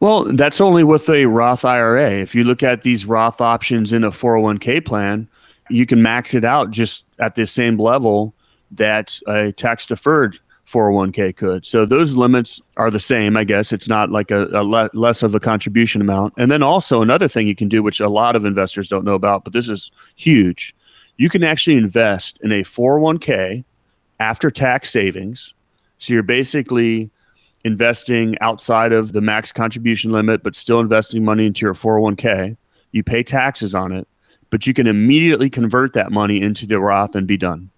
Well, 0.00 0.24
that's 0.24 0.60
only 0.60 0.84
with 0.84 1.08
a 1.08 1.26
Roth 1.26 1.64
IRA. 1.64 2.12
If 2.12 2.34
you 2.34 2.44
look 2.44 2.62
at 2.62 2.82
these 2.82 3.04
Roth 3.04 3.40
options 3.40 3.92
in 3.92 4.04
a 4.04 4.10
401k 4.10 4.84
plan, 4.84 5.28
you 5.70 5.86
can 5.86 6.02
max 6.02 6.34
it 6.34 6.44
out 6.44 6.70
just 6.70 7.04
at 7.18 7.34
the 7.34 7.46
same 7.46 7.78
level 7.78 8.32
that 8.70 9.18
a 9.26 9.50
tax 9.52 9.86
deferred 9.86 10.38
401k 10.68 11.34
could. 11.34 11.66
So 11.66 11.86
those 11.86 12.14
limits 12.14 12.60
are 12.76 12.90
the 12.90 13.00
same, 13.00 13.36
I 13.36 13.44
guess. 13.44 13.72
It's 13.72 13.88
not 13.88 14.10
like 14.10 14.30
a, 14.30 14.46
a 14.48 14.62
le- 14.62 14.90
less 14.92 15.22
of 15.22 15.34
a 15.34 15.40
contribution 15.40 16.00
amount. 16.00 16.34
And 16.36 16.50
then 16.50 16.62
also 16.62 17.00
another 17.00 17.26
thing 17.26 17.46
you 17.46 17.54
can 17.54 17.68
do, 17.68 17.82
which 17.82 18.00
a 18.00 18.08
lot 18.08 18.36
of 18.36 18.44
investors 18.44 18.88
don't 18.88 19.04
know 19.04 19.14
about, 19.14 19.44
but 19.44 19.54
this 19.54 19.68
is 19.68 19.90
huge. 20.16 20.74
You 21.16 21.30
can 21.30 21.42
actually 21.42 21.76
invest 21.76 22.38
in 22.42 22.52
a 22.52 22.62
401k 22.62 23.64
after 24.20 24.50
tax 24.50 24.90
savings. 24.90 25.54
So 25.96 26.12
you're 26.12 26.22
basically 26.22 27.10
investing 27.64 28.36
outside 28.40 28.92
of 28.92 29.12
the 29.12 29.20
max 29.20 29.52
contribution 29.52 30.12
limit, 30.12 30.42
but 30.42 30.54
still 30.54 30.80
investing 30.80 31.24
money 31.24 31.46
into 31.46 31.64
your 31.64 31.74
401k. 31.74 32.56
You 32.92 33.02
pay 33.02 33.22
taxes 33.22 33.74
on 33.74 33.92
it, 33.92 34.06
but 34.50 34.66
you 34.66 34.74
can 34.74 34.86
immediately 34.86 35.48
convert 35.48 35.94
that 35.94 36.12
money 36.12 36.40
into 36.40 36.66
the 36.66 36.78
Roth 36.78 37.14
and 37.14 37.26
be 37.26 37.36
done. 37.36 37.70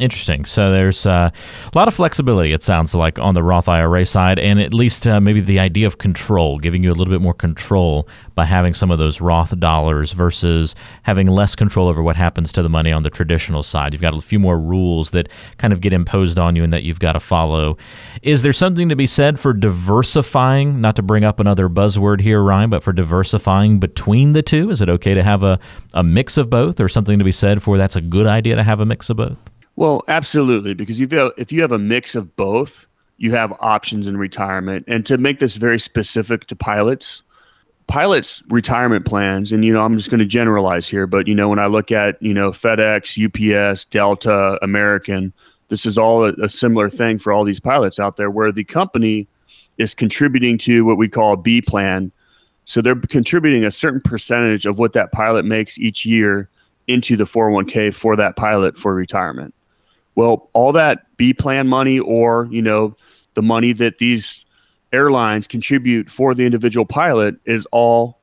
Interesting. 0.00 0.46
So 0.46 0.72
there's 0.72 1.04
uh, 1.04 1.28
a 1.30 1.78
lot 1.78 1.86
of 1.86 1.92
flexibility, 1.92 2.54
it 2.54 2.62
sounds 2.62 2.94
like, 2.94 3.18
on 3.18 3.34
the 3.34 3.42
Roth 3.42 3.68
IRA 3.68 4.06
side, 4.06 4.38
and 4.38 4.58
at 4.58 4.72
least 4.72 5.06
uh, 5.06 5.20
maybe 5.20 5.42
the 5.42 5.58
idea 5.58 5.86
of 5.86 5.98
control, 5.98 6.58
giving 6.58 6.82
you 6.82 6.90
a 6.90 6.94
little 6.94 7.12
bit 7.12 7.20
more 7.20 7.34
control 7.34 8.08
by 8.34 8.46
having 8.46 8.72
some 8.72 8.90
of 8.90 8.98
those 8.98 9.20
Roth 9.20 9.60
dollars 9.60 10.12
versus 10.12 10.74
having 11.02 11.26
less 11.26 11.54
control 11.54 11.86
over 11.86 12.02
what 12.02 12.16
happens 12.16 12.50
to 12.52 12.62
the 12.62 12.70
money 12.70 12.90
on 12.90 13.02
the 13.02 13.10
traditional 13.10 13.62
side. 13.62 13.92
You've 13.92 14.00
got 14.00 14.16
a 14.16 14.22
few 14.22 14.38
more 14.38 14.58
rules 14.58 15.10
that 15.10 15.28
kind 15.58 15.70
of 15.70 15.82
get 15.82 15.92
imposed 15.92 16.38
on 16.38 16.56
you 16.56 16.64
and 16.64 16.72
that 16.72 16.82
you've 16.82 16.98
got 16.98 17.12
to 17.12 17.20
follow. 17.20 17.76
Is 18.22 18.40
there 18.40 18.54
something 18.54 18.88
to 18.88 18.96
be 18.96 19.04
said 19.04 19.38
for 19.38 19.52
diversifying, 19.52 20.80
not 20.80 20.96
to 20.96 21.02
bring 21.02 21.24
up 21.24 21.40
another 21.40 21.68
buzzword 21.68 22.22
here, 22.22 22.42
Ryan, 22.42 22.70
but 22.70 22.82
for 22.82 22.94
diversifying 22.94 23.78
between 23.78 24.32
the 24.32 24.40
two? 24.40 24.70
Is 24.70 24.80
it 24.80 24.88
okay 24.88 25.12
to 25.12 25.22
have 25.22 25.42
a, 25.42 25.60
a 25.92 26.02
mix 26.02 26.38
of 26.38 26.48
both, 26.48 26.80
or 26.80 26.88
something 26.88 27.18
to 27.18 27.24
be 27.24 27.32
said 27.32 27.62
for 27.62 27.76
that's 27.76 27.96
a 27.96 28.00
good 28.00 28.26
idea 28.26 28.56
to 28.56 28.62
have 28.62 28.80
a 28.80 28.86
mix 28.86 29.10
of 29.10 29.18
both? 29.18 29.50
Well, 29.80 30.02
absolutely, 30.08 30.74
because 30.74 31.00
if 31.00 31.10
you 31.10 31.18
have, 31.20 31.32
if 31.38 31.50
you 31.50 31.62
have 31.62 31.72
a 31.72 31.78
mix 31.78 32.14
of 32.14 32.36
both, 32.36 32.86
you 33.16 33.30
have 33.30 33.50
options 33.60 34.06
in 34.06 34.18
retirement. 34.18 34.84
And 34.86 35.06
to 35.06 35.16
make 35.16 35.38
this 35.38 35.56
very 35.56 35.78
specific 35.78 36.46
to 36.48 36.54
pilots, 36.54 37.22
pilots' 37.86 38.42
retirement 38.50 39.06
plans, 39.06 39.52
and 39.52 39.64
you 39.64 39.72
know, 39.72 39.82
I'm 39.82 39.96
just 39.96 40.10
going 40.10 40.18
to 40.18 40.26
generalize 40.26 40.86
here, 40.86 41.06
but 41.06 41.26
you 41.26 41.34
know, 41.34 41.48
when 41.48 41.58
I 41.58 41.64
look 41.64 41.90
at 41.90 42.22
you 42.22 42.34
know 42.34 42.50
FedEx, 42.50 43.16
UPS, 43.16 43.86
Delta, 43.86 44.58
American, 44.60 45.32
this 45.68 45.86
is 45.86 45.96
all 45.96 46.26
a, 46.26 46.34
a 46.42 46.50
similar 46.50 46.90
thing 46.90 47.16
for 47.16 47.32
all 47.32 47.44
these 47.44 47.58
pilots 47.58 47.98
out 47.98 48.18
there, 48.18 48.30
where 48.30 48.52
the 48.52 48.64
company 48.64 49.28
is 49.78 49.94
contributing 49.94 50.58
to 50.58 50.84
what 50.84 50.98
we 50.98 51.08
call 51.08 51.32
a 51.32 51.38
B 51.38 51.62
plan. 51.62 52.12
So 52.66 52.82
they're 52.82 52.96
contributing 52.96 53.64
a 53.64 53.70
certain 53.70 54.02
percentage 54.02 54.66
of 54.66 54.78
what 54.78 54.92
that 54.92 55.10
pilot 55.10 55.46
makes 55.46 55.78
each 55.78 56.04
year 56.04 56.50
into 56.86 57.16
the 57.16 57.24
401k 57.24 57.94
for 57.94 58.14
that 58.16 58.36
pilot 58.36 58.76
for 58.76 58.94
retirement. 58.94 59.54
Well, 60.14 60.50
all 60.52 60.72
that 60.72 61.16
B 61.16 61.32
plan 61.32 61.68
money 61.68 61.98
or, 61.98 62.48
you 62.50 62.62
know, 62.62 62.96
the 63.34 63.42
money 63.42 63.72
that 63.74 63.98
these 63.98 64.44
airlines 64.92 65.46
contribute 65.46 66.10
for 66.10 66.34
the 66.34 66.44
individual 66.44 66.84
pilot 66.84 67.36
is 67.44 67.66
all 67.72 68.20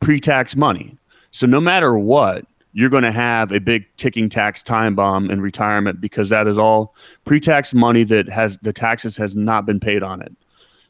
pre-tax 0.00 0.56
money. 0.56 0.96
So 1.30 1.46
no 1.46 1.60
matter 1.60 1.96
what, 1.96 2.44
you're 2.72 2.90
going 2.90 3.02
to 3.02 3.12
have 3.12 3.52
a 3.52 3.58
big 3.58 3.84
ticking 3.96 4.28
tax 4.28 4.62
time 4.62 4.94
bomb 4.94 5.30
in 5.30 5.40
retirement 5.40 6.00
because 6.00 6.28
that 6.28 6.46
is 6.46 6.58
all 6.58 6.94
pre-tax 7.24 7.74
money 7.74 8.04
that 8.04 8.28
has 8.28 8.58
the 8.58 8.72
taxes 8.72 9.16
has 9.16 9.36
not 9.36 9.66
been 9.66 9.80
paid 9.80 10.02
on 10.02 10.22
it. 10.22 10.32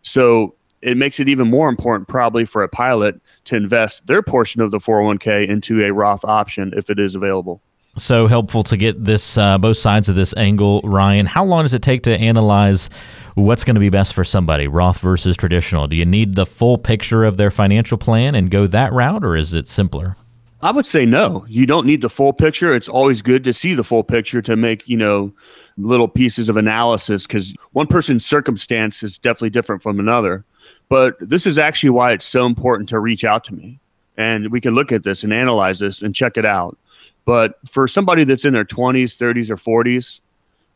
So 0.02 0.54
it 0.82 0.96
makes 0.96 1.20
it 1.20 1.28
even 1.28 1.48
more 1.48 1.68
important 1.68 2.08
probably 2.08 2.44
for 2.44 2.62
a 2.62 2.68
pilot 2.68 3.20
to 3.44 3.56
invest 3.56 4.06
their 4.06 4.22
portion 4.22 4.60
of 4.60 4.70
the 4.70 4.78
401k 4.78 5.48
into 5.48 5.82
a 5.82 5.92
Roth 5.92 6.24
option 6.24 6.72
if 6.76 6.88
it 6.90 6.98
is 6.98 7.14
available 7.14 7.62
so 7.98 8.26
helpful 8.26 8.62
to 8.64 8.76
get 8.76 9.04
this 9.04 9.36
uh, 9.36 9.58
both 9.58 9.76
sides 9.76 10.08
of 10.08 10.16
this 10.16 10.34
angle, 10.36 10.80
Ryan. 10.84 11.26
How 11.26 11.44
long 11.44 11.64
does 11.64 11.74
it 11.74 11.82
take 11.82 12.02
to 12.04 12.16
analyze 12.16 12.88
what's 13.34 13.64
going 13.64 13.74
to 13.74 13.80
be 13.80 13.90
best 13.90 14.14
for 14.14 14.24
somebody, 14.24 14.68
Roth 14.68 14.98
versus 14.98 15.36
traditional? 15.36 15.86
Do 15.86 15.96
you 15.96 16.06
need 16.06 16.34
the 16.34 16.46
full 16.46 16.78
picture 16.78 17.24
of 17.24 17.36
their 17.36 17.50
financial 17.50 17.98
plan 17.98 18.34
and 18.34 18.50
go 18.50 18.66
that 18.68 18.92
route, 18.92 19.24
or 19.24 19.36
is 19.36 19.54
it 19.54 19.68
simpler? 19.68 20.16
I 20.62 20.70
would 20.70 20.86
say 20.86 21.06
no. 21.06 21.46
You 21.48 21.64
don't 21.64 21.86
need 21.86 22.02
the 22.02 22.10
full 22.10 22.32
picture. 22.32 22.74
It's 22.74 22.88
always 22.88 23.22
good 23.22 23.44
to 23.44 23.52
see 23.52 23.74
the 23.74 23.84
full 23.84 24.04
picture 24.04 24.42
to 24.42 24.56
make, 24.56 24.86
you 24.86 24.96
know, 24.96 25.32
little 25.78 26.08
pieces 26.08 26.50
of 26.50 26.58
analysis 26.58 27.26
because 27.26 27.54
one 27.72 27.86
person's 27.86 28.26
circumstance 28.26 29.02
is 29.02 29.16
definitely 29.16 29.50
different 29.50 29.82
from 29.82 29.98
another. 29.98 30.44
But 30.90 31.16
this 31.20 31.46
is 31.46 31.56
actually 31.56 31.90
why 31.90 32.12
it's 32.12 32.26
so 32.26 32.44
important 32.44 32.90
to 32.90 32.98
reach 32.98 33.24
out 33.24 33.44
to 33.44 33.54
me. 33.54 33.80
And 34.20 34.52
we 34.52 34.60
can 34.60 34.74
look 34.74 34.92
at 34.92 35.02
this 35.02 35.24
and 35.24 35.32
analyze 35.32 35.78
this 35.78 36.02
and 36.02 36.14
check 36.14 36.36
it 36.36 36.44
out. 36.44 36.76
But 37.24 37.54
for 37.66 37.88
somebody 37.88 38.22
that's 38.24 38.44
in 38.44 38.52
their 38.52 38.66
20s, 38.66 39.16
30s, 39.16 39.48
or 39.48 39.56
40s, 39.56 40.20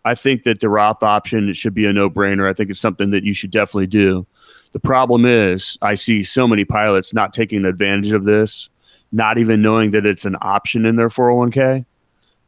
I 0.07 0.15
think 0.15 0.45
that 0.45 0.61
the 0.61 0.71
Roth 0.71 1.03
option 1.03 1.53
should 1.53 1.75
be 1.75 1.85
a 1.85 1.93
no 1.93 2.09
brainer. 2.09 2.49
I 2.49 2.55
think 2.55 2.71
it's 2.71 2.81
something 2.81 3.11
that 3.11 3.23
you 3.23 3.35
should 3.35 3.51
definitely 3.51 3.87
do. 3.87 4.27
The 4.73 4.81
problem 4.81 5.27
is, 5.27 5.77
I 5.83 5.95
see 5.95 6.25
so 6.25 6.49
many 6.49 6.65
pilots 6.65 7.13
not 7.13 7.35
taking 7.35 7.67
advantage 7.67 8.13
of 8.13 8.25
this, 8.25 8.71
not 9.13 9.37
even 9.37 9.61
knowing 9.61 9.91
that 9.91 10.07
it's 10.07 10.25
an 10.25 10.37
option 10.41 10.87
in 10.87 10.97
their 10.97 11.11
401k. 11.11 11.85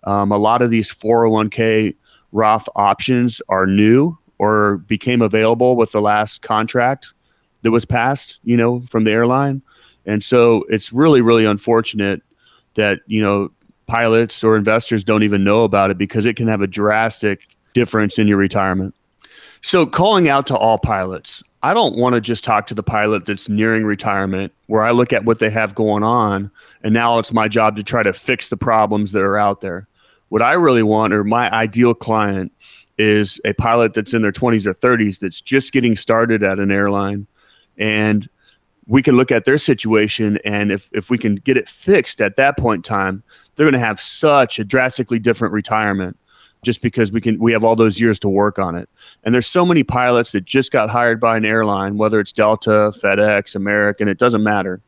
Um, 0.05 0.33
a 0.33 0.39
lot 0.39 0.63
of 0.63 0.71
these 0.71 0.91
401k 0.91 1.95
Roth 2.33 2.71
options 2.75 3.43
are 3.51 3.67
new 3.67 4.17
or 4.39 4.79
became 4.79 5.21
available 5.21 5.77
with 5.77 5.93
the 5.93 6.01
last 6.01 6.41
contract 6.41 7.13
that 7.63 7.71
was 7.71 7.85
passed, 7.85 8.39
you 8.45 8.57
know, 8.57 8.81
from 8.81 9.05
the 9.05 9.11
airline. 9.11 9.61
And 10.07 10.23
so 10.23 10.65
it's 10.69 10.93
really, 10.93 11.21
really 11.21 11.45
unfortunate 11.45 12.23
that, 12.75 13.01
you 13.07 13.21
know, 13.21 13.51
pilots 13.87 14.43
or 14.43 14.57
investors 14.57 15.05
don't 15.05 15.23
even 15.23 15.45
know 15.45 15.65
about 15.65 15.91
it 15.91 15.99
because 15.99 16.25
it 16.25 16.37
can 16.37 16.49
have 16.49 16.61
a 16.61 16.67
drastic 16.67 17.49
difference 17.75 18.19
in 18.19 18.29
your 18.29 18.39
retirement. 18.39 18.95
So, 19.63 19.87
calling 19.87 20.29
out 20.29 20.47
to 20.49 20.57
all 20.57 20.79
pilots, 20.79 21.43
I 21.63 21.75
don't 21.75 21.97
want 21.97 22.15
to 22.15 22.21
just 22.21 22.45
talk 22.45 22.67
to 22.69 22.75
the 22.75 22.83
pilot 22.83 23.27
that's 23.27 23.49
nearing 23.49 23.85
retirement 23.85 24.53
where 24.67 24.85
I 24.85 24.93
look 24.93 25.13
at 25.13 25.25
what 25.25 25.41
they 25.41 25.51
have 25.51 25.75
going 25.75 26.05
on 26.05 26.51
and 26.83 26.95
now 26.95 27.19
it's 27.19 27.33
my 27.33 27.49
job 27.49 27.77
to 27.77 27.83
try 27.83 28.03
to 28.03 28.13
fix 28.13 28.49
the 28.49 28.57
problems 28.57 29.13
that 29.13 29.23
are 29.23 29.39
out 29.39 29.61
there. 29.61 29.89
What 30.29 30.43
I 30.43 30.53
really 30.53 30.83
want 30.83 31.13
or 31.13 31.25
my 31.25 31.51
ideal 31.51 31.95
client 31.95 32.53
is 32.99 33.41
a 33.45 33.53
pilot 33.55 33.95
that's 33.95 34.15
in 34.15 34.23
their 34.23 34.33
20s 34.33 34.67
or 34.67 34.75
30s 34.75 35.19
that's 35.19 35.41
just 35.41 35.73
getting 35.73 35.97
started 35.97 36.43
at 36.43 36.59
an 36.59 36.71
airline 36.71 37.27
and 37.77 38.29
we 38.87 39.03
can 39.03 39.17
look 39.17 39.33
at 39.33 39.45
their 39.45 39.59
situation 39.59 40.39
and 40.45 40.71
if, 40.71 40.89
if 40.93 41.11
we 41.11 41.19
can 41.19 41.37
get 41.37 41.57
it 41.57 41.69
fixed 41.69 42.21
at 42.21 42.37
that 42.37 42.57
point 42.57 42.79
in 42.79 42.83
time 42.83 43.23
they're 43.55 43.65
going 43.65 43.73
to 43.73 43.79
have 43.79 44.01
such 44.01 44.59
a 44.59 44.65
drastically 44.65 45.19
different 45.19 45.53
retirement 45.53 46.17
just 46.63 46.83
because 46.83 47.13
we 47.13 47.21
can 47.21 47.39
we 47.39 47.53
have 47.53 47.65
all 47.65 47.77
those 47.77 48.01
years 48.01 48.19
to 48.19 48.29
work 48.29 48.59
on 48.59 48.75
it. 48.75 48.89
And 49.23 49.35
there's 49.35 49.47
so 49.47 49.65
many 49.65 49.85
pilots 49.85 50.33
that 50.33 50.45
just 50.45 50.73
got 50.73 50.91
hired 50.91 51.21
by 51.21 51.37
an 51.37 51.45
airline 51.45 51.97
whether 51.97 52.19
it's 52.21 52.33
delta 52.33 52.93
fedex 53.03 53.55
american 53.55 54.09
it 54.09 54.19
doesn't 54.19 54.43
matter. 54.43 54.81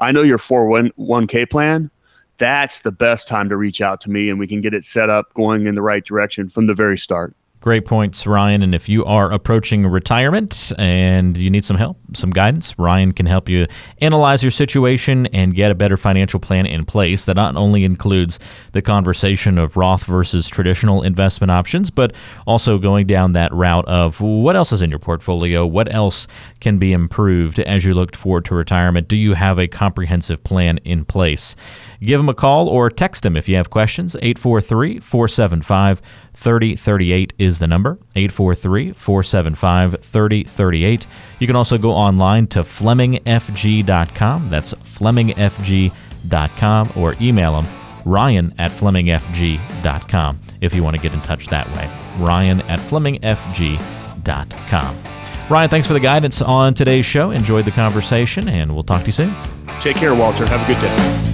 I 0.00 0.12
know 0.12 0.22
your 0.22 0.38
401k 0.38 1.50
plan. 1.50 1.90
That's 2.36 2.80
the 2.80 2.90
best 2.90 3.28
time 3.28 3.48
to 3.48 3.56
reach 3.56 3.80
out 3.80 4.00
to 4.02 4.10
me 4.10 4.28
and 4.28 4.38
we 4.38 4.46
can 4.46 4.60
get 4.60 4.74
it 4.74 4.84
set 4.84 5.08
up 5.10 5.32
going 5.34 5.66
in 5.66 5.74
the 5.74 5.82
right 5.82 6.04
direction 6.04 6.48
from 6.48 6.66
the 6.66 6.74
very 6.74 6.98
start 6.98 7.34
Great 7.64 7.86
points, 7.86 8.26
Ryan. 8.26 8.62
And 8.62 8.74
if 8.74 8.90
you 8.90 9.06
are 9.06 9.32
approaching 9.32 9.86
retirement 9.86 10.70
and 10.76 11.34
you 11.34 11.48
need 11.48 11.64
some 11.64 11.78
help, 11.78 11.96
some 12.12 12.28
guidance, 12.28 12.78
Ryan 12.78 13.12
can 13.12 13.24
help 13.24 13.48
you 13.48 13.66
analyze 14.02 14.42
your 14.44 14.50
situation 14.50 15.24
and 15.28 15.54
get 15.54 15.70
a 15.70 15.74
better 15.74 15.96
financial 15.96 16.38
plan 16.38 16.66
in 16.66 16.84
place 16.84 17.24
that 17.24 17.36
not 17.36 17.56
only 17.56 17.82
includes 17.84 18.38
the 18.72 18.82
conversation 18.82 19.56
of 19.56 19.78
Roth 19.78 20.04
versus 20.04 20.46
traditional 20.46 21.02
investment 21.02 21.50
options, 21.50 21.88
but 21.88 22.14
also 22.46 22.76
going 22.76 23.06
down 23.06 23.32
that 23.32 23.50
route 23.54 23.88
of 23.88 24.20
what 24.20 24.56
else 24.56 24.70
is 24.70 24.82
in 24.82 24.90
your 24.90 24.98
portfolio, 24.98 25.64
what 25.64 25.90
else 25.90 26.26
can 26.60 26.76
be 26.78 26.92
improved 26.92 27.58
as 27.60 27.82
you 27.82 27.94
look 27.94 28.14
forward 28.14 28.44
to 28.44 28.54
retirement. 28.54 29.08
Do 29.08 29.16
you 29.16 29.32
have 29.32 29.58
a 29.58 29.66
comprehensive 29.66 30.44
plan 30.44 30.76
in 30.84 31.06
place? 31.06 31.56
Give 32.04 32.20
him 32.20 32.28
a 32.28 32.34
call 32.34 32.68
or 32.68 32.90
text 32.90 33.24
him 33.24 33.34
if 33.36 33.48
you 33.48 33.56
have 33.56 33.70
questions. 33.70 34.14
843 34.16 35.00
475 35.00 36.02
3038 36.34 37.32
is 37.38 37.58
the 37.58 37.66
number. 37.66 37.98
843 38.14 38.92
475 38.92 39.96
3038. 40.00 41.06
You 41.38 41.46
can 41.46 41.56
also 41.56 41.78
go 41.78 41.92
online 41.92 42.46
to 42.48 42.60
FlemingFG.com. 42.60 44.50
That's 44.50 44.74
FlemingFG.com 44.74 46.92
or 46.96 47.14
email 47.20 47.60
him 47.60 47.66
ryan 48.04 48.52
at 48.58 48.70
FlemingFG.com 48.70 50.40
if 50.60 50.74
you 50.74 50.82
want 50.82 50.96
to 50.96 51.02
get 51.02 51.14
in 51.14 51.22
touch 51.22 51.46
that 51.48 51.66
way. 51.72 51.90
Ryan 52.18 52.60
at 52.62 52.80
FlemingFG.com. 52.80 54.98
Ryan, 55.50 55.70
thanks 55.70 55.86
for 55.86 55.92
the 55.92 56.00
guidance 56.00 56.40
on 56.40 56.72
today's 56.74 57.04
show. 57.04 57.30
Enjoyed 57.30 57.66
the 57.66 57.70
conversation, 57.70 58.48
and 58.48 58.72
we'll 58.72 58.82
talk 58.82 59.02
to 59.02 59.06
you 59.06 59.12
soon. 59.12 59.36
Take 59.80 59.96
care, 59.96 60.14
Walter. 60.14 60.46
Have 60.46 60.62
a 60.62 60.66
good 60.72 60.80
day. 60.80 61.33